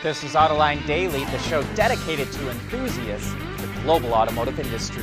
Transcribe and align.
This 0.00 0.22
is 0.22 0.34
Autoline 0.34 0.86
Daily, 0.86 1.24
the 1.24 1.38
show 1.40 1.60
dedicated 1.74 2.30
to 2.30 2.50
enthusiasts 2.50 3.32
the 3.60 3.66
global 3.82 4.14
automotive 4.14 4.60
industry. 4.60 5.02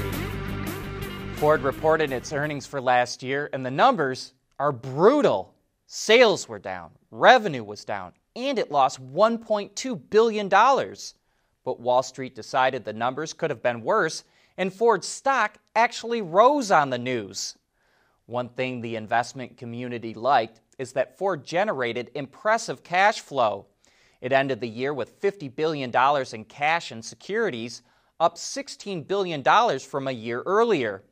Ford 1.34 1.64
reported 1.64 2.14
its 2.14 2.32
earnings 2.32 2.66
for 2.66 2.80
last 2.80 3.22
year, 3.22 3.50
and 3.52 3.66
the 3.66 3.72
numbers 3.72 4.32
are 4.58 4.72
brutal. 4.72 5.54
Sales 5.86 6.48
were 6.48 6.60
down, 6.60 6.92
revenue 7.12 7.66
was 7.66 7.84
down, 7.84 8.14
and 8.38 8.58
it 8.58 8.72
lost 8.72 9.06
$1.2 9.14 10.02
billion. 10.10 10.48
But 10.48 11.82
Wall 11.82 12.02
Street 12.02 12.34
decided 12.34 12.86
the 12.86 12.94
numbers 12.94 13.34
could 13.34 13.50
have 13.50 13.62
been 13.62 13.82
worse, 13.82 14.24
and 14.58 14.74
Ford's 14.74 15.10
stock 15.10 15.58
actually 15.76 16.22
rose 16.22 16.72
on 16.72 16.90
the 16.90 16.98
news. 16.98 17.58
One 18.28 18.48
thing 18.48 18.80
the 18.80 18.96
investment 18.96 19.58
community 19.58 20.14
liked 20.14 20.62
is 20.80 20.94
that 20.94 21.18
Ford 21.18 21.44
generated 21.46 22.12
impressive 22.16 22.82
cash 22.82 23.20
flow. 23.20 23.66
It 24.22 24.32
ended 24.32 24.62
the 24.62 24.68
year 24.68 24.94
with 24.94 25.20
$50 25.22 25.56
billion 25.56 25.92
in 26.34 26.46
cash 26.46 26.92
and 26.92 27.04
securities, 27.04 27.82
up 28.20 28.36
$16 28.36 29.08
billion 29.08 29.44
from 29.80 30.08
a 30.08 30.12
year 30.12 30.42
earlier. 30.46 31.04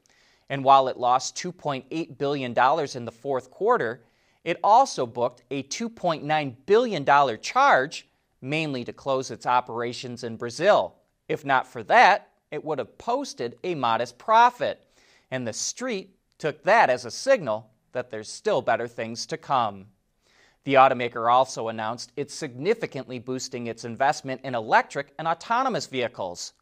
And 0.49 0.63
while 0.63 0.87
it 0.87 0.97
lost 0.97 1.35
$2.8 1.37 2.17
billion 2.17 2.51
in 2.51 3.05
the 3.05 3.11
fourth 3.11 3.51
quarter, 3.51 4.03
it 4.43 4.59
also 4.63 5.05
booked 5.05 5.43
a 5.51 5.63
$2.9 5.63 6.55
billion 6.65 7.39
charge, 7.41 8.07
mainly 8.41 8.83
to 8.83 8.93
close 8.93 9.31
its 9.31 9.45
operations 9.45 10.23
in 10.23 10.35
Brazil. 10.35 10.95
If 11.27 11.45
not 11.45 11.67
for 11.67 11.83
that, 11.83 12.29
it 12.51 12.63
would 12.63 12.79
have 12.79 12.97
posted 12.97 13.57
a 13.63 13.75
modest 13.75 14.17
profit. 14.17 14.85
And 15.31 15.47
the 15.47 15.53
street 15.53 16.15
took 16.37 16.63
that 16.63 16.89
as 16.89 17.05
a 17.05 17.11
signal 17.11 17.69
that 17.93 18.11
there's 18.11 18.29
still 18.29 18.61
better 18.61 18.87
things 18.87 19.25
to 19.27 19.37
come. 19.37 19.85
The 20.65 20.75
automaker 20.75 21.29
also 21.31 21.67
announced 21.67 22.13
it's 22.15 22.33
significantly 22.33 23.19
boosting 23.19 23.67
its 23.67 23.83
investment 23.83 24.41
in 24.43 24.55
electric 24.55 25.13
and 25.19 25.27
autonomous 25.27 25.87
vehicles. 25.87 26.53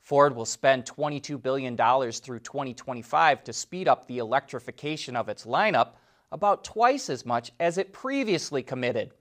Ford 0.00 0.34
will 0.34 0.46
spend 0.46 0.84
$22 0.84 1.40
billion 1.40 1.76
through 1.76 2.40
2025 2.40 3.44
to 3.44 3.52
speed 3.52 3.86
up 3.88 4.06
the 4.06 4.18
electrification 4.18 5.16
of 5.16 5.28
its 5.28 5.44
lineup, 5.46 5.90
about 6.32 6.64
twice 6.64 7.08
as 7.08 7.24
much 7.24 7.52
as 7.60 7.78
it 7.78 7.92
previously 7.92 8.62
committed. 8.62 9.12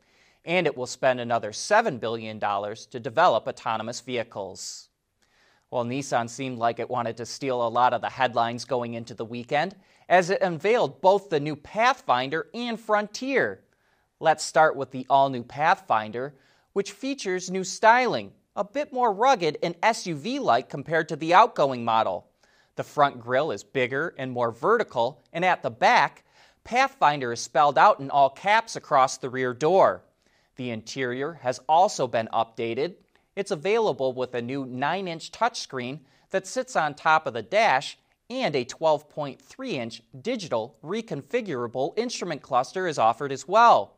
And 0.44 0.66
it 0.66 0.75
will 0.75 0.88
spend 0.88 1.19
another 1.19 1.52
$7 1.52 1.99
billion 1.99 2.39
to 2.39 2.99
develop 2.99 3.47
autonomous 3.47 4.02
vehicles. 4.02 4.89
Well, 5.69 5.86
Nissan 5.86 6.30
seemed 6.30 6.58
like 6.58 6.80
it 6.80 6.89
wanted 6.89 7.17
to 7.17 7.25
steal 7.25 7.66
a 7.66 7.69
lot 7.69 7.94
of 7.94 8.02
the 8.02 8.09
headlines 8.09 8.66
going 8.66 8.94
into 8.94 9.14
the 9.14 9.25
weekend 9.25 9.75
as 10.08 10.30
it 10.30 10.42
unveiled 10.42 11.02
both 11.02 11.30
the 11.30 11.39
new 11.39 11.55
Pathfinder 11.55 12.47
and 12.53 12.80
Frontier. 12.80 13.64
Let's 14.21 14.45
start 14.45 14.77
with 14.77 14.91
the 14.91 15.05
all 15.09 15.30
new 15.30 15.44
Pathfinder, 15.44 16.35
which 16.71 16.94
features 16.94 17.52
new 17.52 17.66
styling, 17.66 18.31
a 18.55 18.63
bit 18.63 18.94
more 18.94 19.11
rugged 19.11 19.58
and 19.61 19.80
SUV 19.81 20.39
like 20.39 20.69
compared 20.69 21.09
to 21.09 21.17
the 21.17 21.33
outgoing 21.33 21.83
model. 21.83 22.25
The 22.77 22.86
front 22.86 23.19
grille 23.19 23.52
is 23.52 23.66
bigger 23.66 24.16
and 24.17 24.31
more 24.31 24.52
vertical, 24.52 25.21
and 25.33 25.43
at 25.43 25.63
the 25.63 25.69
back, 25.69 26.23
Pathfinder 26.63 27.33
is 27.33 27.41
spelled 27.41 27.77
out 27.77 27.99
in 27.99 28.09
all 28.09 28.30
caps 28.30 28.77
across 28.77 29.17
the 29.17 29.30
rear 29.30 29.53
door. 29.53 30.02
The 30.55 30.69
interior 30.69 31.33
has 31.33 31.59
also 31.67 32.08
been 32.08 32.30
updated. 32.31 32.95
It's 33.36 33.52
available 33.52 34.13
with 34.13 34.33
a 34.33 34.41
new 34.41 34.66
9 34.66 35.09
inch 35.09 35.31
touchscreen 35.33 35.99
that 36.30 36.47
sits 36.47 36.77
on 36.77 36.93
top 36.93 37.27
of 37.27 37.33
the 37.33 37.41
dash, 37.41 37.97
and 38.30 38.55
a 38.55 38.63
12.3 38.63 39.73
inch 39.73 40.02
digital 40.21 40.77
reconfigurable 40.81 41.97
instrument 41.97 42.41
cluster 42.41 42.88
is 42.88 42.97
offered 42.97 43.33
as 43.33 43.45
well. 43.45 43.94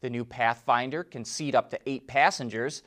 The 0.00 0.10
new 0.10 0.24
Pathfinder 0.24 1.02
can 1.02 1.24
seat 1.24 1.54
up 1.54 1.70
to 1.70 1.80
eight 1.86 2.06
passengers, 2.06 2.82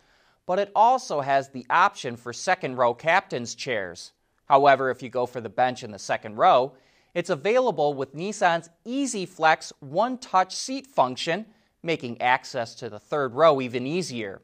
but 0.45 0.59
it 0.59 0.71
also 0.75 1.21
has 1.21 1.49
the 1.49 1.65
option 1.69 2.15
for 2.15 2.33
second 2.33 2.77
row 2.77 2.93
captain's 2.93 3.55
chairs. 3.55 4.13
However, 4.45 4.89
if 4.89 5.01
you 5.01 5.09
go 5.09 5.25
for 5.25 5.41
the 5.41 5.49
bench 5.49 5.83
in 5.83 5.91
the 5.91 5.99
second 5.99 6.35
row, 6.35 6.73
it's 7.13 7.29
available 7.29 7.93
with 7.93 8.15
Nissan's 8.15 8.69
EasyFlex 8.85 9.73
one 9.79 10.17
touch 10.17 10.55
seat 10.55 10.87
function, 10.87 11.45
making 11.83 12.21
access 12.21 12.75
to 12.75 12.89
the 12.89 12.99
third 12.99 13.33
row 13.33 13.59
even 13.59 13.85
easier. 13.85 14.41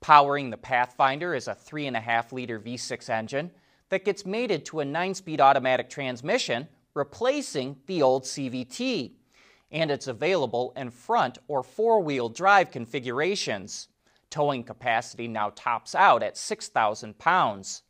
Powering 0.00 0.50
the 0.50 0.56
Pathfinder 0.56 1.34
is 1.34 1.48
a 1.48 1.54
3.5 1.54 2.32
liter 2.32 2.60
V6 2.60 3.08
engine 3.08 3.50
that 3.88 4.04
gets 4.04 4.26
mated 4.26 4.64
to 4.66 4.80
a 4.80 4.84
9 4.84 5.14
speed 5.14 5.40
automatic 5.40 5.88
transmission, 5.88 6.68
replacing 6.94 7.76
the 7.86 8.02
old 8.02 8.24
CVT 8.24 9.12
and 9.74 9.90
it's 9.90 10.06
available 10.06 10.72
in 10.76 10.88
front 10.88 11.36
or 11.48 11.64
four 11.64 12.00
wheel 12.00 12.28
drive 12.28 12.70
configurations. 12.70 13.88
Towing 14.30 14.62
capacity 14.62 15.26
now 15.26 15.50
tops 15.54 15.96
out 15.96 16.22
at 16.22 16.38
6,000 16.38 17.18
pounds. 17.18 17.82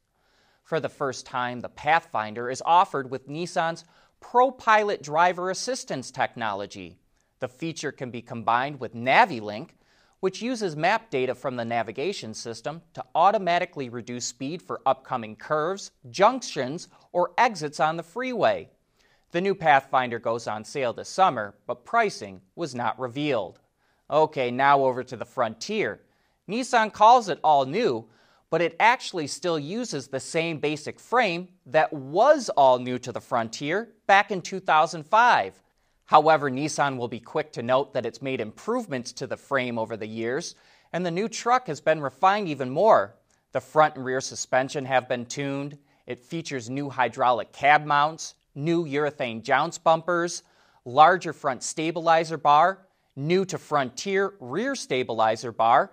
For 0.63 0.81
the 0.81 0.89
first 0.89 1.27
time, 1.27 1.61
the 1.61 1.69
Pathfinder 1.69 2.51
is 2.51 2.63
offered 2.65 3.11
with 3.11 3.29
Nissan's 3.29 3.85
ProPilot 4.23 5.03
driver 5.03 5.51
assistance 5.51 6.11
technology. 6.11 6.97
The 7.41 7.49
feature 7.49 7.93
can 7.93 8.11
be 8.11 8.23
combined 8.23 8.81
with 8.81 8.95
NaviLink, 8.95 9.71
which 10.21 10.41
uses 10.41 10.75
map 10.75 11.11
data 11.11 11.35
from 11.35 11.57
the 11.57 11.67
navigation 11.67 12.33
system 12.33 12.81
to 12.95 13.05
automatically 13.15 13.91
reduce 13.91 14.25
speed 14.25 14.63
for 14.63 14.81
upcoming 14.87 15.37
curves, 15.37 15.91
junctions, 16.09 16.89
or 17.13 17.33
exits 17.37 17.79
on 17.79 17.99
the 17.99 18.03
freeway. 18.03 18.71
The 19.35 19.41
new 19.41 19.57
Pathfinder 19.57 20.21
goes 20.21 20.47
on 20.47 20.63
sale 20.63 20.93
this 20.93 21.09
summer, 21.09 21.57
but 21.67 21.85
pricing 21.85 22.41
was 22.55 22.73
not 22.73 22.97
revealed. 23.01 23.59
Okay, 24.09 24.53
now 24.53 24.85
over 24.85 25.03
to 25.03 25.17
the 25.17 25.25
Frontier. 25.25 26.03
Nissan 26.49 26.93
calls 26.93 27.29
it 27.29 27.41
all 27.43 27.67
new, 27.67 28.07
but 28.49 28.63
it 28.63 28.77
actually 28.79 29.27
still 29.27 29.59
uses 29.59 30.07
the 30.07 30.21
same 30.21 30.61
basic 30.61 31.01
frame 31.01 31.49
that 31.67 31.93
was 31.93 32.49
all 32.51 32.79
new 32.79 32.97
to 33.01 33.11
the 33.11 33.21
Frontier 33.21 33.89
back 34.07 34.31
in 34.31 34.41
2005. 34.41 35.61
However, 36.05 36.49
Nissan 36.49 36.97
will 36.97 37.09
be 37.09 37.19
quick 37.19 37.51
to 37.55 37.63
note 37.65 37.93
that 37.93 38.07
it's 38.07 38.23
made 38.23 38.41
improvements 38.41 39.11
to 39.15 39.27
the 39.27 39.37
frame 39.37 39.81
over 39.81 39.97
the 39.97 40.07
years, 40.07 40.55
and 40.93 41.05
the 41.05 41.11
new 41.11 41.29
truck 41.29 41.67
has 41.67 41.81
been 41.81 42.01
refined 42.01 42.47
even 42.47 42.71
more. 42.71 43.17
The 43.51 43.61
front 43.61 43.97
and 43.97 44.05
rear 44.05 44.21
suspension 44.21 44.85
have 44.85 45.09
been 45.09 45.27
tuned. 45.27 45.77
It 46.07 46.21
features 46.21 46.71
new 46.71 46.89
hydraulic 46.89 47.51
cab 47.51 47.85
mounts, 47.85 48.37
new 48.55 48.85
urethane 48.85 49.43
jounce 49.43 49.79
bumpers, 49.79 50.43
larger 50.85 51.33
front 51.33 51.63
stabilizer 51.63 52.37
bar, 52.37 52.87
new 53.17 53.45
to 53.45 53.59
Frontier 53.59 54.35
rear 54.41 54.75
stabilizer 54.75 55.53
bar, 55.53 55.93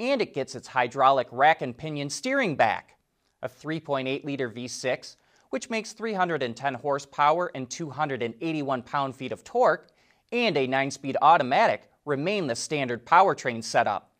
and 0.00 0.20
it 0.20 0.34
gets 0.34 0.54
its 0.54 0.68
hydraulic 0.68 1.28
rack 1.30 1.62
and 1.62 1.76
pinion 1.76 2.10
steering 2.10 2.56
back. 2.56 2.96
A 3.42 3.48
3.8 3.48 4.24
liter 4.24 4.48
V6, 4.48 5.16
which 5.50 5.68
makes 5.68 5.92
310 5.92 6.74
horsepower 6.74 7.50
and 7.54 7.68
281 7.68 8.82
pound 8.82 9.14
feet 9.14 9.32
of 9.32 9.44
torque, 9.44 9.88
and 10.32 10.56
a 10.56 10.66
9 10.66 10.90
speed 10.90 11.16
automatic 11.20 11.90
remain 12.04 12.46
the 12.46 12.56
standard 12.56 13.04
powertrain 13.04 13.62
setup. 13.62 14.12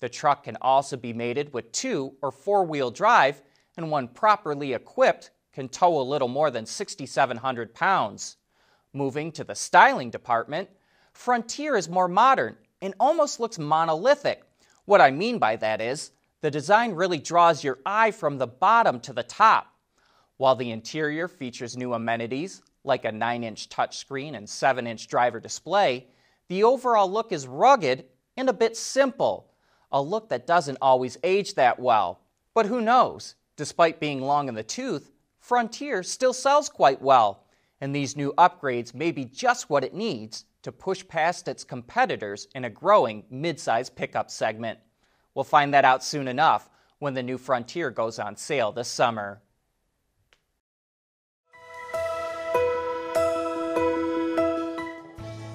The 0.00 0.08
truck 0.08 0.44
can 0.44 0.56
also 0.60 0.96
be 0.96 1.12
mated 1.12 1.52
with 1.52 1.70
two 1.72 2.14
or 2.22 2.32
four 2.32 2.64
wheel 2.64 2.90
drive, 2.90 3.42
and 3.76 3.90
when 3.90 4.08
properly 4.08 4.72
equipped, 4.72 5.30
can 5.52 5.68
tow 5.68 6.00
a 6.00 6.02
little 6.02 6.28
more 6.28 6.50
than 6.50 6.66
6,700 6.66 7.74
pounds. 7.74 8.36
Moving 8.92 9.32
to 9.32 9.44
the 9.44 9.54
styling 9.54 10.10
department, 10.10 10.68
Frontier 11.12 11.76
is 11.76 11.88
more 11.88 12.08
modern 12.08 12.56
and 12.80 12.94
almost 12.98 13.40
looks 13.40 13.58
monolithic. 13.58 14.42
What 14.84 15.00
I 15.00 15.10
mean 15.10 15.38
by 15.38 15.56
that 15.56 15.80
is, 15.80 16.12
the 16.40 16.50
design 16.50 16.92
really 16.92 17.18
draws 17.18 17.62
your 17.62 17.78
eye 17.84 18.10
from 18.10 18.38
the 18.38 18.46
bottom 18.46 19.00
to 19.00 19.12
the 19.12 19.22
top. 19.22 19.74
While 20.38 20.56
the 20.56 20.70
interior 20.70 21.28
features 21.28 21.76
new 21.76 21.92
amenities 21.92 22.62
like 22.82 23.04
a 23.04 23.12
9 23.12 23.44
inch 23.44 23.68
touchscreen 23.68 24.34
and 24.34 24.48
7 24.48 24.86
inch 24.86 25.06
driver 25.06 25.38
display, 25.38 26.06
the 26.48 26.64
overall 26.64 27.10
look 27.10 27.30
is 27.30 27.46
rugged 27.46 28.06
and 28.36 28.48
a 28.48 28.54
bit 28.54 28.76
simple, 28.76 29.52
a 29.92 30.00
look 30.00 30.30
that 30.30 30.46
doesn't 30.46 30.78
always 30.80 31.18
age 31.22 31.54
that 31.54 31.78
well. 31.78 32.20
But 32.54 32.66
who 32.66 32.80
knows? 32.80 33.34
Despite 33.56 34.00
being 34.00 34.22
long 34.22 34.48
in 34.48 34.54
the 34.54 34.62
tooth, 34.62 35.10
Frontier 35.40 36.02
still 36.02 36.34
sells 36.34 36.68
quite 36.68 37.00
well, 37.00 37.44
and 37.80 37.94
these 37.94 38.16
new 38.16 38.32
upgrades 38.34 38.94
may 38.94 39.10
be 39.10 39.24
just 39.24 39.70
what 39.70 39.82
it 39.82 39.94
needs 39.94 40.44
to 40.62 40.70
push 40.70 41.06
past 41.08 41.48
its 41.48 41.64
competitors 41.64 42.46
in 42.54 42.66
a 42.66 42.70
growing 42.70 43.24
midsize 43.32 43.92
pickup 43.92 44.30
segment. 44.30 44.78
We'll 45.34 45.44
find 45.44 45.72
that 45.72 45.86
out 45.86 46.04
soon 46.04 46.28
enough 46.28 46.68
when 46.98 47.14
the 47.14 47.22
new 47.22 47.38
Frontier 47.38 47.90
goes 47.90 48.18
on 48.18 48.36
sale 48.36 48.70
this 48.70 48.88
summer. 48.88 49.40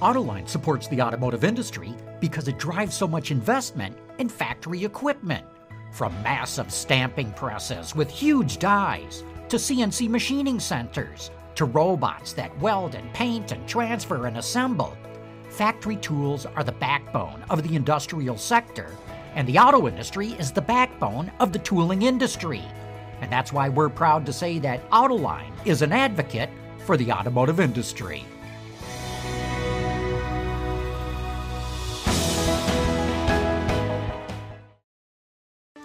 Autoline 0.02 0.50
supports 0.50 0.88
the 0.88 1.02
automotive 1.02 1.44
industry 1.44 1.94
because 2.20 2.48
it 2.48 2.58
drives 2.58 2.96
so 2.96 3.08
much 3.08 3.32
investment 3.32 3.96
in 4.18 4.30
factory 4.30 4.84
equipment. 4.84 5.46
From 5.92 6.12
massive 6.24 6.72
stamping 6.72 7.32
presses 7.34 7.96
with 7.96 8.10
huge 8.10 8.58
dies 8.58 9.24
to 9.50 9.58
CNC 9.58 10.10
machining 10.10 10.60
centers, 10.60 11.32
to 11.56 11.66
robots 11.66 12.34
that 12.34 12.58
weld 12.60 12.96
and 12.96 13.14
paint 13.14 13.52
and 13.52 13.68
transfer 13.68 14.26
and 14.28 14.38
assemble. 14.38 14.98
Factory 15.50 15.96
tools 15.98 16.46
are 16.46 16.64
the 16.64 16.72
backbone 16.72 17.44
of 17.50 17.64
the 17.64 17.76
industrial 17.76 18.38
sector, 18.38 18.90
And 19.36 19.46
the 19.48 19.60
auto 19.60 19.88
industry 19.88 20.30
is 20.40 20.52
the 20.52 20.62
backbone 20.62 21.30
of 21.40 21.52
the 21.52 21.60
tooling 21.60 22.04
industry. 22.04 22.64
And 23.22 23.32
that's 23.32 23.52
why 23.52 23.68
we're 23.68 23.90
proud 23.90 24.26
to 24.26 24.34
say 24.34 24.60
that 24.60 24.90
Autoline 24.92 25.52
is 25.66 25.82
an 25.82 25.92
advocate 25.92 26.50
for 26.86 26.96
the 26.96 27.12
automotive 27.12 27.60
industry. 27.60 28.24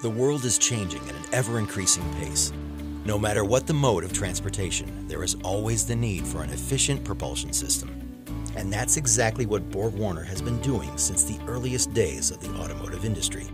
The 0.03 0.11
world 0.11 0.45
is 0.45 0.57
changing 0.57 1.03
at 1.09 1.15
an 1.15 1.25
ever 1.33 1.59
increasing 1.59 2.05
pace. 2.15 2.53
No 3.06 3.19
matter 3.19 3.47
what 3.47 3.67
the 3.67 3.73
mode 3.73 4.05
of 4.05 4.12
transportation, 4.12 5.08
there 5.08 5.23
is 5.23 5.35
always 5.43 5.87
the 5.87 5.97
need 5.97 6.26
for 6.26 6.43
an 6.43 6.50
efficient 6.50 7.02
propulsion 7.02 7.50
system. 7.50 7.88
And 8.56 8.70
that's 8.70 8.99
exactly 8.99 9.47
what 9.47 9.70
Borg 9.70 9.94
Warner 9.94 10.23
has 10.23 10.43
been 10.43 10.61
doing 10.61 10.91
since 10.99 11.25
the 11.25 11.38
earliest 11.49 11.94
days 11.94 12.31
of 12.31 12.41
the 12.41 12.50
automotive 12.56 13.06
industry. 13.06 13.47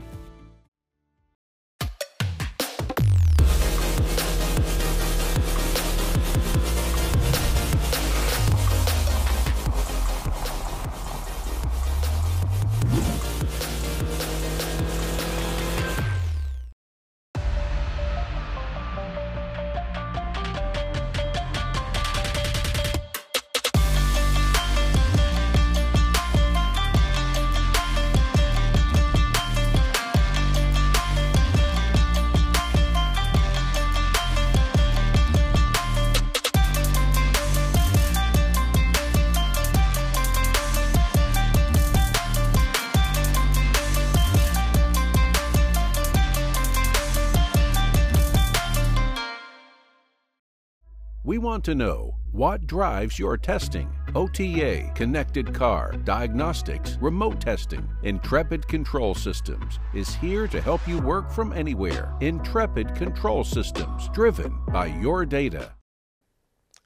Want 51.56 51.64
to 51.64 51.74
know 51.74 52.14
what 52.32 52.66
drives 52.66 53.18
your 53.18 53.38
testing. 53.38 53.90
OTA, 54.14 54.92
connected 54.94 55.54
car, 55.54 55.92
diagnostics, 56.04 56.98
remote 57.00 57.40
testing. 57.40 57.88
Intrepid 58.02 58.68
Control 58.68 59.14
Systems 59.14 59.78
is 59.94 60.14
here 60.16 60.46
to 60.48 60.60
help 60.60 60.86
you 60.86 60.98
work 60.98 61.30
from 61.30 61.54
anywhere. 61.54 62.14
Intrepid 62.20 62.94
Control 62.94 63.42
Systems, 63.42 64.10
driven 64.10 64.60
by 64.68 64.84
your 65.00 65.24
data. 65.24 65.72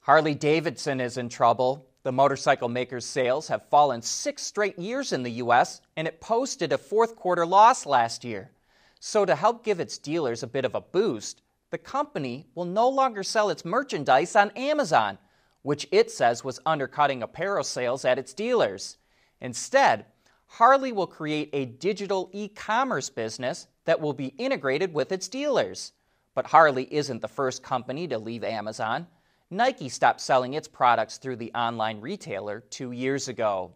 Harley 0.03 0.37
Davidson 0.37 1.01
is 1.01 1.17
in 1.17 1.29
trouble. 1.29 1.89
The 2.05 2.13
motorcycle 2.13 2.69
maker's 2.69 3.05
sales 3.05 3.49
have 3.49 3.69
fallen 3.71 4.03
six 4.03 4.45
straight 4.45 4.79
years 4.79 5.13
in 5.13 5.25
the 5.25 5.43
U.S., 5.43 5.81
and 5.97 6.07
it 6.07 6.21
posted 6.21 6.73
a 6.73 6.79
fourth 6.79 7.17
quarter 7.17 7.45
loss 7.45 7.87
last 7.87 8.23
year. 8.23 8.53
So, 9.01 9.25
to 9.25 9.35
help 9.35 9.65
give 9.65 9.81
its 9.81 9.99
dealers 9.99 10.45
a 10.45 10.47
bit 10.47 10.65
of 10.65 10.77
a 10.77 10.81
boost, 10.81 11.43
the 11.71 11.79
company 11.79 12.47
will 12.55 12.65
no 12.65 12.89
longer 12.89 13.23
sell 13.23 13.49
its 13.49 13.65
merchandise 13.65 14.35
on 14.37 14.51
Amazon, 14.51 15.19
which 15.63 15.87
it 15.93 16.11
says 16.11 16.45
was 16.45 16.61
undercutting 16.67 17.23
apparel 17.23 17.65
sales 17.65 18.05
at 18.05 18.19
its 18.19 18.35
dealers. 18.35 18.97
Instead, 19.41 20.07
Harley 20.47 20.91
will 20.91 21.07
create 21.07 21.49
a 21.53 21.65
digital 21.65 22.29
e 22.33 22.49
commerce 22.49 23.09
business 23.09 23.69
that 23.85 24.01
will 24.01 24.13
be 24.13 24.35
integrated 24.39 24.93
with 24.93 25.13
its 25.13 25.29
dealers. 25.29 25.93
But 26.35 26.47
Harley 26.47 26.93
isn't 26.93 27.23
the 27.23 27.29
first 27.29 27.63
company 27.63 28.09
to 28.09 28.19
leave 28.19 28.43
Amazon. 28.43 29.07
Nike 29.51 29.89
stopped 29.89 30.21
selling 30.21 30.55
its 30.55 30.69
products 30.69 31.19
through 31.19 31.37
the 31.37 31.53
online 31.55 32.01
retailer 32.01 32.61
two 32.71 32.93
years 32.93 33.29
ago. 33.29 33.73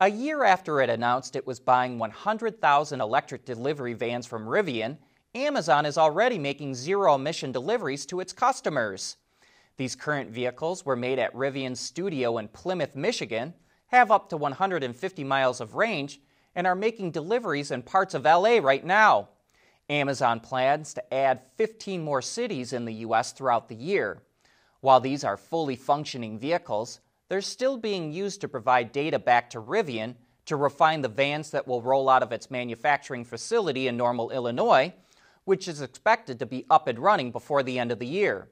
A 0.00 0.10
year 0.10 0.44
after 0.44 0.80
it 0.82 0.90
announced 0.90 1.36
it 1.36 1.46
was 1.46 1.58
buying 1.58 1.98
100,000 1.98 3.00
electric 3.00 3.46
delivery 3.46 3.94
vans 3.94 4.26
from 4.26 4.46
Rivian, 4.46 4.98
Amazon 5.36 5.84
is 5.84 5.98
already 5.98 6.38
making 6.38 6.74
zero 6.74 7.14
emission 7.14 7.52
deliveries 7.52 8.06
to 8.06 8.20
its 8.20 8.32
customers. 8.32 9.18
These 9.76 9.94
current 9.94 10.30
vehicles 10.30 10.86
were 10.86 10.96
made 10.96 11.18
at 11.18 11.34
Rivian's 11.34 11.78
studio 11.78 12.38
in 12.38 12.48
Plymouth, 12.48 12.96
Michigan, 12.96 13.52
have 13.88 14.10
up 14.10 14.30
to 14.30 14.38
150 14.38 15.24
miles 15.24 15.60
of 15.60 15.74
range, 15.74 16.22
and 16.54 16.66
are 16.66 16.74
making 16.74 17.10
deliveries 17.10 17.70
in 17.70 17.82
parts 17.82 18.14
of 18.14 18.24
LA 18.24 18.60
right 18.62 18.82
now. 18.82 19.28
Amazon 19.90 20.40
plans 20.40 20.94
to 20.94 21.14
add 21.14 21.42
15 21.56 22.02
more 22.02 22.22
cities 22.22 22.72
in 22.72 22.86
the 22.86 22.94
U.S. 22.94 23.32
throughout 23.32 23.68
the 23.68 23.76
year. 23.76 24.22
While 24.80 25.00
these 25.00 25.22
are 25.22 25.36
fully 25.36 25.76
functioning 25.76 26.38
vehicles, 26.38 27.00
they're 27.28 27.42
still 27.42 27.76
being 27.76 28.10
used 28.10 28.40
to 28.40 28.48
provide 28.48 28.90
data 28.90 29.18
back 29.18 29.50
to 29.50 29.60
Rivian 29.60 30.14
to 30.46 30.56
refine 30.56 31.02
the 31.02 31.08
vans 31.08 31.50
that 31.50 31.68
will 31.68 31.82
roll 31.82 32.08
out 32.08 32.22
of 32.22 32.32
its 32.32 32.50
manufacturing 32.50 33.24
facility 33.24 33.86
in 33.86 33.98
Normal, 33.98 34.30
Illinois, 34.30 34.94
which 35.46 35.68
is 35.68 35.80
expected 35.80 36.38
to 36.38 36.44
be 36.44 36.66
up 36.68 36.88
and 36.88 36.98
running 36.98 37.30
before 37.30 37.62
the 37.62 37.78
end 37.78 37.90
of 37.90 37.98
the 37.98 38.06
year. 38.06 38.48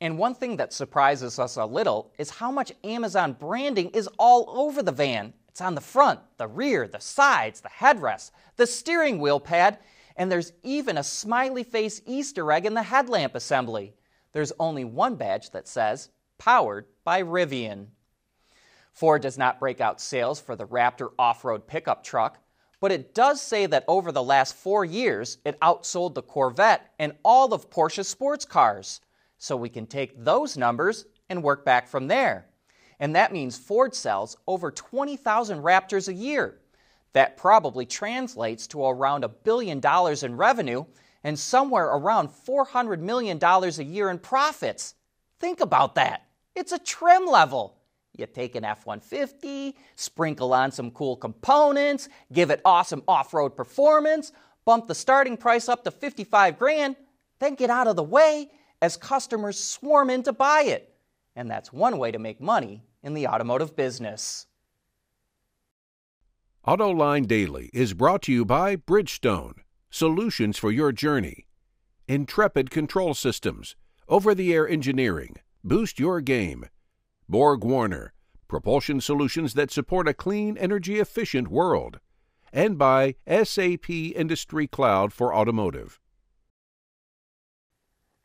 And 0.00 0.18
one 0.18 0.34
thing 0.34 0.56
that 0.56 0.72
surprises 0.72 1.38
us 1.38 1.56
a 1.56 1.64
little 1.64 2.12
is 2.18 2.28
how 2.28 2.50
much 2.50 2.72
Amazon 2.82 3.34
branding 3.38 3.90
is 3.90 4.08
all 4.18 4.46
over 4.48 4.82
the 4.82 4.90
van. 4.90 5.32
It's 5.48 5.60
on 5.60 5.76
the 5.76 5.80
front, 5.80 6.18
the 6.38 6.48
rear, 6.48 6.88
the 6.88 7.00
sides, 7.00 7.60
the 7.60 7.68
headrest, 7.68 8.32
the 8.56 8.66
steering 8.66 9.20
wheel 9.20 9.38
pad, 9.38 9.78
and 10.16 10.30
there's 10.30 10.52
even 10.64 10.98
a 10.98 11.04
smiley 11.04 11.62
face 11.62 12.02
Easter 12.04 12.50
egg 12.50 12.66
in 12.66 12.74
the 12.74 12.82
headlamp 12.82 13.36
assembly. 13.36 13.94
There's 14.32 14.52
only 14.58 14.84
one 14.84 15.14
badge 15.14 15.50
that 15.50 15.68
says, 15.68 16.08
Powered 16.38 16.86
by 17.04 17.22
Rivian. 17.22 17.86
Ford 18.92 19.22
does 19.22 19.38
not 19.38 19.60
break 19.60 19.80
out 19.80 20.00
sales 20.00 20.40
for 20.40 20.56
the 20.56 20.66
Raptor 20.66 21.10
off 21.16 21.44
road 21.44 21.68
pickup 21.68 22.02
truck, 22.02 22.38
but 22.82 22.90
it 22.90 23.14
does 23.14 23.40
say 23.40 23.64
that 23.64 23.84
over 23.86 24.10
the 24.10 24.24
last 24.24 24.56
four 24.56 24.84
years, 24.84 25.38
it 25.44 25.58
outsold 25.60 26.14
the 26.14 26.22
Corvette 26.22 26.92
and 26.98 27.12
all 27.24 27.54
of 27.54 27.70
Porsche's 27.70 28.08
sports 28.08 28.44
cars. 28.44 29.00
So 29.38 29.56
we 29.56 29.68
can 29.68 29.86
take 29.86 30.24
those 30.24 30.56
numbers 30.56 31.06
and 31.30 31.44
work 31.44 31.64
back 31.64 31.86
from 31.86 32.08
there. 32.08 32.48
And 32.98 33.14
that 33.14 33.32
means 33.32 33.56
Ford 33.56 33.94
sells 33.94 34.36
over 34.48 34.72
20,000 34.72 35.62
Raptors 35.62 36.08
a 36.08 36.12
year. 36.12 36.58
That 37.12 37.36
probably 37.36 37.86
translates 37.86 38.66
to 38.68 38.84
around 38.84 39.22
a 39.22 39.28
billion 39.28 39.78
dollars 39.78 40.24
in 40.24 40.36
revenue 40.36 40.84
and 41.22 41.38
somewhere 41.38 41.86
around 41.86 42.30
$400 42.30 42.98
million 42.98 43.38
a 43.40 43.82
year 43.84 44.10
in 44.10 44.18
profits. 44.18 44.96
Think 45.38 45.60
about 45.60 45.94
that. 45.94 46.26
It's 46.56 46.72
a 46.72 46.80
trim 46.80 47.26
level. 47.26 47.76
You 48.16 48.26
take 48.26 48.54
an 48.56 48.64
F 48.64 48.84
150, 48.84 49.74
sprinkle 49.96 50.52
on 50.52 50.70
some 50.70 50.90
cool 50.90 51.16
components, 51.16 52.08
give 52.32 52.50
it 52.50 52.60
awesome 52.64 53.02
off 53.08 53.32
road 53.32 53.56
performance, 53.56 54.32
bump 54.64 54.86
the 54.86 54.94
starting 54.94 55.36
price 55.36 55.68
up 55.68 55.82
to 55.84 55.90
55 55.90 56.58
grand, 56.58 56.96
then 57.38 57.54
get 57.54 57.70
out 57.70 57.86
of 57.86 57.96
the 57.96 58.02
way 58.02 58.50
as 58.82 58.96
customers 58.96 59.58
swarm 59.58 60.10
in 60.10 60.22
to 60.24 60.32
buy 60.32 60.62
it. 60.62 60.94
And 61.34 61.50
that's 61.50 61.72
one 61.72 61.96
way 61.96 62.10
to 62.10 62.18
make 62.18 62.40
money 62.40 62.82
in 63.02 63.14
the 63.14 63.26
automotive 63.26 63.74
business. 63.74 64.46
AutoLine 66.66 67.26
Daily 67.26 67.70
is 67.72 67.94
brought 67.94 68.22
to 68.22 68.32
you 68.32 68.44
by 68.44 68.76
Bridgestone, 68.76 69.54
solutions 69.90 70.58
for 70.58 70.70
your 70.70 70.92
journey. 70.92 71.46
Intrepid 72.06 72.70
Control 72.70 73.14
Systems, 73.14 73.74
over 74.06 74.34
the 74.34 74.52
air 74.52 74.68
engineering, 74.68 75.36
boost 75.64 75.98
your 75.98 76.20
game 76.20 76.66
Borg 77.32 77.64
Warner, 77.64 78.12
propulsion 78.46 79.00
solutions 79.00 79.54
that 79.54 79.70
support 79.70 80.06
a 80.06 80.12
clean, 80.12 80.58
energy 80.58 81.00
efficient 81.00 81.48
world, 81.48 81.98
and 82.52 82.76
by 82.76 83.14
SAP 83.26 83.88
Industry 83.88 84.66
Cloud 84.66 85.14
for 85.14 85.34
Automotive. 85.34 85.98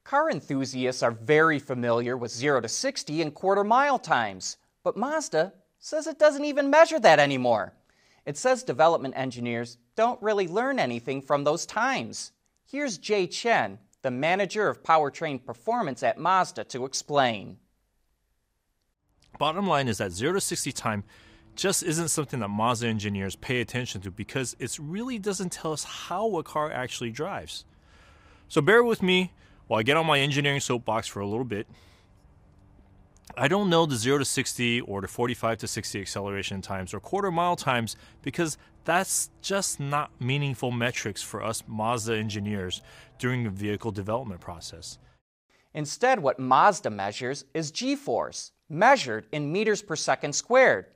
Car 0.04 0.30
enthusiasts 0.30 1.02
are 1.02 1.12
very 1.12 1.58
familiar 1.58 2.18
with 2.18 2.34
0 2.34 2.60
to 2.60 2.68
60 2.68 3.22
in 3.22 3.32
quarter 3.32 3.64
mile 3.64 3.98
times, 3.98 4.58
but 4.84 4.98
Mazda 4.98 5.54
says 5.80 6.06
it 6.06 6.20
doesn't 6.20 6.44
even 6.44 6.70
measure 6.70 7.00
that 7.00 7.18
anymore. 7.18 7.72
It 8.26 8.36
says 8.36 8.62
development 8.62 9.14
engineers 9.16 9.78
don't 9.96 10.22
really 10.22 10.50
learn 10.50 10.80
anything 10.80 11.22
from 11.22 11.46
those 11.46 11.66
times. 11.66 12.34
Here's 12.70 12.98
Jay 12.98 13.26
Chen, 13.26 13.80
the 14.02 14.12
manager 14.12 14.68
of 14.68 14.84
powertrain 14.84 15.46
performance 15.46 16.04
at 16.04 16.20
Mazda, 16.20 16.66
to 16.66 16.84
explain. 16.84 17.60
Bottom 19.38 19.68
line 19.68 19.88
is 19.88 20.00
that 20.00 20.12
0 20.12 20.34
to 20.34 20.42
60 20.42 20.72
time 20.72 21.04
just 21.56 21.84
isn't 21.84 22.10
something 22.10 22.40
that 22.40 22.50
Mazda 22.50 22.88
engineers 22.88 23.36
pay 23.36 23.62
attention 23.62 24.02
to 24.02 24.12
because 24.12 24.56
it 24.60 24.78
really 24.80 25.18
doesn't 25.18 25.52
tell 25.52 25.74
us 25.74 25.84
how 25.84 26.38
a 26.38 26.44
car 26.44 26.72
actually 26.72 27.10
drives. 27.10 27.66
So 28.48 28.62
bear 28.62 28.84
with 28.84 29.02
me 29.02 29.34
while 29.68 29.80
I 29.80 29.84
get 29.84 29.98
on 29.98 30.06
my 30.06 30.20
engineering 30.20 30.60
soapbox 30.60 31.08
for 31.08 31.20
a 31.20 31.28
little 31.28 31.46
bit. 31.46 31.68
I 33.36 33.48
don't 33.48 33.70
know 33.70 33.86
the 33.86 33.96
0 33.96 34.20
to 34.20 34.26
60 34.26 34.82
or 34.82 35.02
the 35.02 35.08
45 35.08 35.58
to 35.60 35.68
60 35.68 36.02
acceleration 36.02 36.62
times 36.62 36.94
or 36.94 37.00
quarter 37.00 37.30
mile 37.30 37.56
times 37.56 37.96
because 38.22 38.58
that's 38.86 39.30
just 39.42 39.80
not 39.80 40.10
meaningful 40.20 40.72
metrics 40.72 41.22
for 41.22 41.44
us 41.44 41.64
Mazda 41.68 42.16
engineers 42.16 42.82
during 43.20 43.44
the 43.44 43.50
vehicle 43.50 43.92
development 43.92 44.40
process. 44.40 44.98
Instead, 45.74 46.20
what 46.20 46.40
Mazda 46.40 46.90
measures 46.90 47.46
is 47.54 47.70
g 47.70 47.96
force, 47.96 48.54
measured 48.70 49.26
in 49.32 49.52
meters 49.52 49.82
per 49.82 49.96
second 49.96 50.34
squared, 50.34 50.88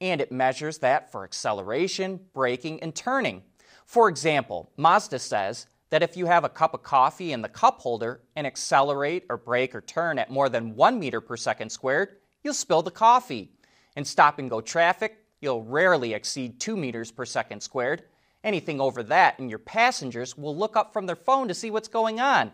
and 0.00 0.20
it 0.20 0.32
measures 0.32 0.78
that 0.78 1.12
for 1.12 1.24
acceleration, 1.24 2.20
braking, 2.32 2.82
and 2.82 2.94
turning. 2.94 3.42
For 3.84 4.08
example, 4.08 4.70
Mazda 4.76 5.18
says 5.18 5.66
that 5.90 6.02
if 6.02 6.16
you 6.16 6.26
have 6.26 6.44
a 6.44 6.48
cup 6.48 6.74
of 6.74 6.82
coffee 6.82 7.32
in 7.32 7.42
the 7.42 7.48
cup 7.48 7.80
holder 7.80 8.20
and 8.36 8.46
accelerate 8.46 9.24
or 9.28 9.36
brake 9.36 9.74
or 9.74 9.80
turn 9.80 10.18
at 10.18 10.30
more 10.30 10.48
than 10.48 10.76
1 10.76 10.98
meter 10.98 11.20
per 11.20 11.36
second 11.36 11.70
squared, 11.70 12.16
you'll 12.42 12.54
spill 12.54 12.82
the 12.82 12.90
coffee. 12.90 13.50
In 13.96 14.04
stop 14.04 14.38
and 14.38 14.48
go 14.48 14.60
traffic, 14.60 15.18
you'll 15.40 15.64
rarely 15.64 16.14
exceed 16.14 16.60
2 16.60 16.76
meters 16.76 17.10
per 17.10 17.24
second 17.24 17.60
squared. 17.60 18.04
Anything 18.44 18.80
over 18.80 19.02
that, 19.02 19.38
and 19.38 19.50
your 19.50 19.58
passengers 19.58 20.38
will 20.38 20.56
look 20.56 20.76
up 20.76 20.92
from 20.92 21.06
their 21.06 21.16
phone 21.16 21.48
to 21.48 21.54
see 21.54 21.70
what's 21.70 21.88
going 21.88 22.20
on. 22.20 22.52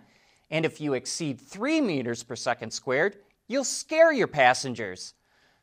And 0.50 0.64
if 0.64 0.80
you 0.80 0.94
exceed 0.94 1.40
3 1.40 1.80
meters 1.80 2.22
per 2.22 2.36
second 2.36 2.72
squared, 2.72 3.18
you'll 3.48 3.64
scare 3.64 4.12
your 4.12 4.26
passengers. 4.26 5.14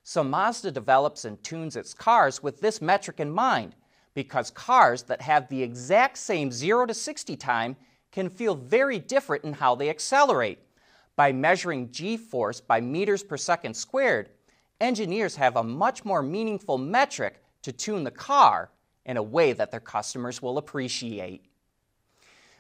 So 0.04 0.24
Mazda 0.24 0.72
develops 0.72 1.26
and 1.26 1.42
tunes 1.44 1.76
its 1.76 1.94
cars 1.94 2.44
with 2.44 2.60
this 2.60 2.82
metric 2.82 3.20
in 3.20 3.32
mind 3.32 3.76
because 4.14 4.52
cars 4.52 5.04
that 5.04 5.22
have 5.22 5.48
the 5.48 5.64
exact 5.64 6.18
same 6.18 6.52
0 6.52 6.88
to 6.88 6.94
60 6.94 7.36
time 7.38 7.76
can 8.12 8.30
feel 8.30 8.56
very 8.56 9.00
different 9.00 9.44
in 9.44 9.54
how 9.54 9.76
they 9.76 9.90
accelerate. 9.90 10.60
By 11.16 11.32
measuring 11.32 11.92
g 11.92 12.18
force 12.18 12.60
by 12.60 12.82
meters 12.82 13.24
per 13.24 13.38
second 13.38 13.74
squared, 13.76 14.30
engineers 14.82 15.36
have 15.36 15.56
a 15.56 15.64
much 15.64 16.06
more 16.06 16.22
meaningful 16.22 16.78
metric 16.78 17.42
to 17.64 17.72
tune 17.72 18.04
the 18.04 18.12
car 18.12 18.72
in 19.06 19.18
a 19.18 19.24
way 19.24 19.54
that 19.54 19.72
their 19.72 19.80
customers 19.80 20.42
will 20.42 20.58
appreciate. 20.58 21.46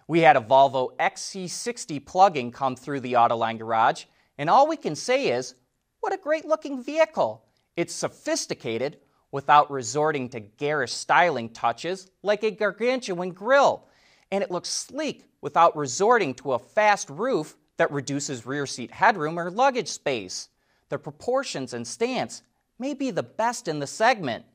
We 0.07 0.19
had 0.19 0.35
a 0.35 0.41
Volvo 0.41 0.95
XC60 0.97 2.05
plug-in 2.05 2.51
come 2.51 2.75
through 2.75 2.99
the 2.99 3.13
Autoline 3.13 3.57
garage, 3.57 4.05
and 4.37 4.49
all 4.49 4.67
we 4.67 4.77
can 4.77 4.95
say 4.95 5.27
is, 5.27 5.55
what 5.99 6.13
a 6.13 6.17
great 6.17 6.45
looking 6.45 6.83
vehicle. 6.83 7.45
It's 7.75 7.93
sophisticated 7.93 8.97
without 9.31 9.71
resorting 9.71 10.29
to 10.29 10.39
garish 10.39 10.91
styling 10.91 11.49
touches 11.49 12.09
like 12.21 12.43
a 12.43 12.51
gargantuan 12.51 13.31
grille, 13.31 13.87
and 14.31 14.43
it 14.43 14.51
looks 14.51 14.69
sleek 14.69 15.25
without 15.41 15.75
resorting 15.75 16.33
to 16.35 16.53
a 16.53 16.59
fast 16.59 17.09
roof 17.09 17.55
that 17.77 17.91
reduces 17.91 18.45
rear 18.45 18.65
seat 18.65 18.91
headroom 18.91 19.39
or 19.39 19.49
luggage 19.49 19.87
space. 19.87 20.49
The 20.89 20.99
proportions 20.99 21.73
and 21.73 21.87
stance 21.87 22.43
may 22.77 22.93
be 22.93 23.11
the 23.11 23.23
best 23.23 23.67
in 23.67 23.79
the 23.79 23.87
segment. 23.87 24.45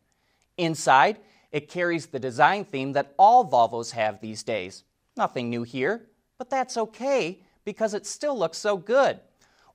Inside, 0.56 1.18
it 1.50 1.68
carries 1.68 2.06
the 2.06 2.18
design 2.18 2.64
theme 2.64 2.92
that 2.92 3.14
all 3.18 3.49
Volvos 3.49 3.92
have 3.92 4.20
these 4.20 4.42
days. 4.42 4.85
Nothing 5.16 5.50
new 5.50 5.62
here, 5.62 6.06
but 6.37 6.50
that's 6.50 6.76
okay 6.76 7.42
because 7.64 7.94
it 7.94 8.06
still 8.06 8.38
looks 8.38 8.58
so 8.58 8.76
good. 8.76 9.18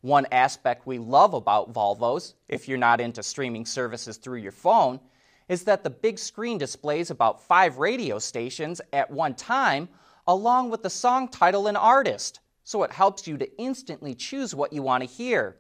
One 0.04 0.28
aspect 0.34 0.86
we 0.86 0.98
love 0.98 1.34
about 1.34 1.72
Volvos, 1.72 2.34
if 2.50 2.68
you're 2.68 2.78
not 2.78 3.00
into 3.00 3.24
streaming 3.24 3.66
services 3.66 4.18
through 4.18 4.40
your 4.40 4.52
phone, 4.52 5.00
is 5.48 5.64
that 5.64 5.82
the 5.82 5.90
big 5.90 6.20
screen 6.20 6.58
displays 6.58 7.10
about 7.10 7.42
five 7.42 7.78
radio 7.78 8.20
stations 8.20 8.82
at 8.92 9.10
one 9.10 9.34
time, 9.34 9.88
along 10.28 10.70
with 10.70 10.84
the 10.84 10.90
song 10.90 11.30
title 11.30 11.68
and 11.68 11.78
artist, 11.78 12.42
so 12.66 12.84
it 12.84 12.92
helps 12.92 13.26
you 13.28 13.38
to 13.38 13.58
instantly 13.58 14.14
choose 14.14 14.54
what 14.54 14.74
you 14.74 14.82
want 14.82 15.04
to 15.04 15.10
hear. 15.10 15.56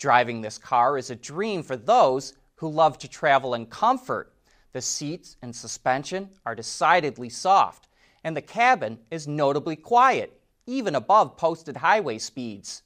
Driving 0.00 0.40
this 0.40 0.58
car 0.58 0.98
is 0.98 1.10
a 1.10 1.14
dream 1.14 1.62
for 1.62 1.76
those 1.76 2.34
who 2.56 2.68
love 2.68 2.98
to 2.98 3.08
travel 3.08 3.54
in 3.54 3.66
comfort. 3.66 4.34
The 4.72 4.82
seats 4.82 5.36
and 5.42 5.54
suspension 5.54 6.30
are 6.44 6.56
decidedly 6.56 7.28
soft, 7.28 7.86
and 8.24 8.36
the 8.36 8.42
cabin 8.42 8.98
is 9.12 9.28
notably 9.28 9.76
quiet, 9.76 10.40
even 10.66 10.96
above 10.96 11.36
posted 11.36 11.76
highway 11.76 12.18
speeds. 12.18 12.82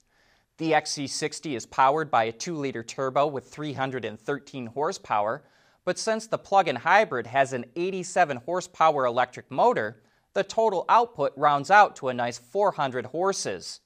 The 0.61 0.73
XC60 0.73 1.57
is 1.57 1.65
powered 1.65 2.11
by 2.11 2.25
a 2.25 2.33
2 2.33 2.55
liter 2.55 2.83
turbo 2.83 3.27
with 3.27 3.49
313 3.49 4.67
horsepower, 4.67 5.43
but 5.87 5.99
since 5.99 6.27
the 6.27 6.37
plug 6.37 6.69
in 6.69 6.77
hybrid 6.77 7.27
has 7.29 7.55
an 7.55 7.65
87 7.77 8.37
horsepower 8.37 9.07
electric 9.07 9.51
motor, 9.51 10.03
the 10.35 10.45
total 10.45 10.85
output 10.91 11.33
rounds 11.35 11.71
out 11.71 11.97
to 11.97 12.09
a 12.09 12.15
nice 12.15 12.37
400 12.37 13.07
horses. 13.07 13.81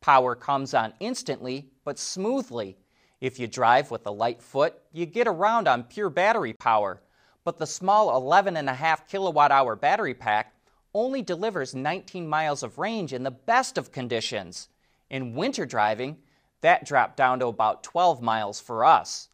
Power 0.00 0.36
comes 0.36 0.72
on 0.72 0.94
instantly 1.00 1.72
but 1.84 1.98
smoothly. 1.98 2.78
If 3.20 3.40
you 3.40 3.48
drive 3.48 3.90
with 3.90 4.06
a 4.06 4.12
light 4.12 4.40
foot, 4.40 4.80
you 4.92 5.06
get 5.06 5.26
around 5.26 5.66
on 5.66 5.82
pure 5.82 6.10
battery 6.10 6.52
power, 6.52 7.02
but 7.42 7.58
the 7.58 7.66
small 7.66 8.08
11.5 8.22 9.08
kilowatt 9.08 9.50
hour 9.50 9.74
battery 9.74 10.14
pack 10.14 10.54
only 10.94 11.22
delivers 11.22 11.74
19 11.74 12.28
miles 12.28 12.62
of 12.62 12.78
range 12.78 13.12
in 13.12 13.24
the 13.24 13.32
best 13.32 13.76
of 13.76 13.90
conditions. 13.90 14.68
In 15.10 15.34
winter 15.34 15.66
driving, 15.66 16.16
that 16.60 16.86
dropped 16.86 17.16
down 17.16 17.40
to 17.40 17.48
about 17.48 17.82
12 17.82 18.22
miles 18.22 18.60
for 18.60 18.84
us. 18.84 19.28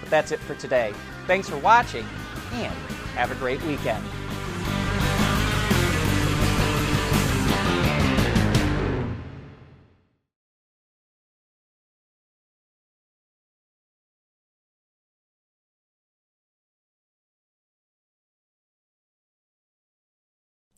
But 0.00 0.10
that's 0.10 0.32
it 0.32 0.40
for 0.40 0.54
today. 0.56 0.92
Thanks 1.26 1.48
for 1.48 1.56
watching, 1.58 2.04
and 2.54 2.74
have 3.16 3.30
a 3.30 3.34
great 3.36 3.62
weekend. 3.62 4.04